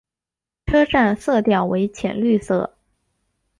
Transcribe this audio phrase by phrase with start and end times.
[0.65, 2.73] 车站色调为浅绿色。